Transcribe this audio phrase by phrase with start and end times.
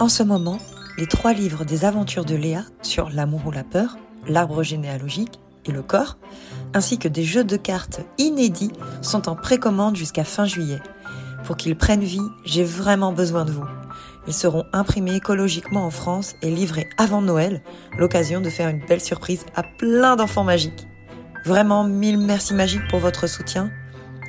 [0.00, 0.58] En ce moment,
[0.96, 5.72] les trois livres des aventures de Léa sur l'amour ou la peur, l'arbre généalogique et
[5.72, 6.16] le corps,
[6.72, 10.80] ainsi que des jeux de cartes inédits sont en précommande jusqu'à fin juillet.
[11.44, 13.66] Pour qu'ils prennent vie, j'ai vraiment besoin de vous.
[14.26, 17.62] Ils seront imprimés écologiquement en France et livrés avant Noël,
[17.98, 20.88] l'occasion de faire une belle surprise à plein d'enfants magiques.
[21.44, 23.70] Vraiment mille merci magiques pour votre soutien.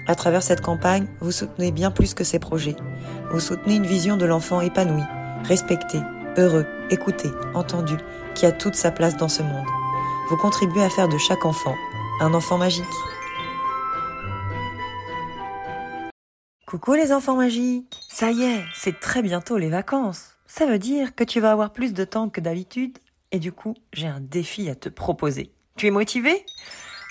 [0.05, 2.75] À travers cette campagne, vous soutenez bien plus que ces projets.
[3.31, 5.03] Vous soutenez une vision de l'enfant épanoui,
[5.43, 5.99] respecté,
[6.37, 7.95] heureux, écouté, entendu,
[8.35, 9.67] qui a toute sa place dans ce monde.
[10.29, 11.75] Vous contribuez à faire de chaque enfant
[12.21, 12.85] un enfant magique.
[16.67, 20.37] Coucou les enfants magiques Ça y est, c'est très bientôt les vacances.
[20.45, 22.99] Ça veut dire que tu vas avoir plus de temps que d'habitude
[23.31, 25.51] et du coup, j'ai un défi à te proposer.
[25.77, 26.45] Tu es motivé?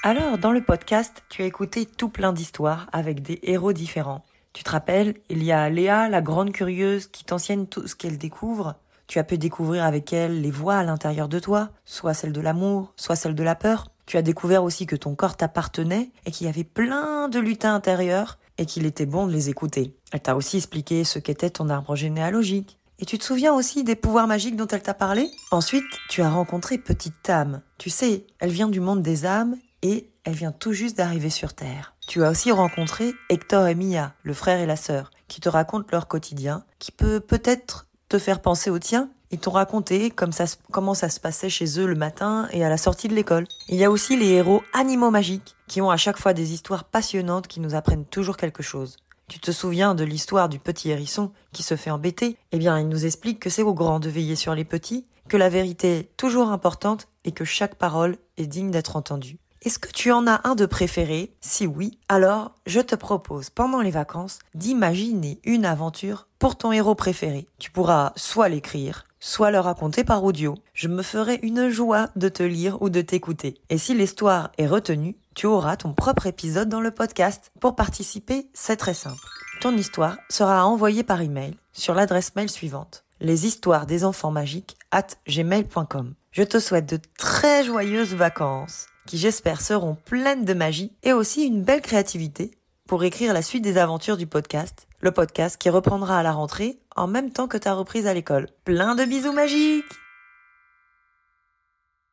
[0.02, 4.24] Alors, dans le podcast, tu as écouté tout plein d'histoires avec des héros différents.
[4.52, 8.18] Tu te rappelles, il y a Léa, la grande curieuse, qui t'enseigne tout ce qu'elle
[8.18, 8.76] découvre.
[9.06, 12.40] Tu as pu découvrir avec elle les voix à l'intérieur de toi, soit celle de
[12.40, 13.88] l'amour, soit celle de la peur.
[14.06, 17.74] Tu as découvert aussi que ton corps t'appartenait et qu'il y avait plein de lutins
[17.74, 19.96] intérieurs et qu'il était bon de les écouter.
[20.12, 22.78] Elle t'a aussi expliqué ce qu'était ton arbre généalogique.
[22.98, 25.30] Et tu te souviens aussi des pouvoirs magiques dont elle t'a parlé?
[25.50, 27.62] Ensuite, tu as rencontré Petite âme.
[27.78, 31.54] Tu sais, elle vient du monde des âmes et elle vient tout juste d'arriver sur
[31.54, 31.94] Terre.
[32.06, 35.86] Tu as aussi rencontré Hector et Mia, le frère et la sœur, qui te racontent
[35.92, 39.10] leur quotidien, qui peut peut-être te faire penser au tien.
[39.30, 42.68] Ils t'ont raconté comme ça, comment ça se passait chez eux le matin et à
[42.68, 43.46] la sortie de l'école.
[43.68, 46.84] Il y a aussi les héros animaux magiques, qui ont à chaque fois des histoires
[46.84, 48.96] passionnantes qui nous apprennent toujours quelque chose.
[49.28, 52.36] Tu te souviens de l'histoire du petit hérisson qui se fait embêter?
[52.50, 55.36] Eh bien, il nous explique que c'est aux grands de veiller sur les petits, que
[55.36, 59.38] la vérité est toujours importante et que chaque parole est digne d'être entendue.
[59.62, 61.34] Est-ce que tu en as un de préféré?
[61.42, 66.94] Si oui, alors je te propose pendant les vacances d'imaginer une aventure pour ton héros
[66.94, 67.46] préféré.
[67.58, 70.54] Tu pourras soit l'écrire, soit le raconter par audio.
[70.72, 73.60] Je me ferai une joie de te lire ou de t'écouter.
[73.68, 77.52] Et si l'histoire est retenue, tu auras ton propre épisode dans le podcast.
[77.60, 79.20] Pour participer, c'est très simple.
[79.60, 84.76] Ton histoire sera envoyée par email sur l'adresse mail suivante les histoires des enfants magiques
[84.90, 86.14] at gmail.com.
[86.32, 91.46] Je te souhaite de très joyeuses vacances qui j'espère seront pleines de magie et aussi
[91.46, 92.52] une belle créativité
[92.88, 96.78] pour écrire la suite des aventures du podcast, le podcast qui reprendra à la rentrée
[96.96, 98.48] en même temps que ta reprise à l'école.
[98.64, 99.84] Plein de bisous magiques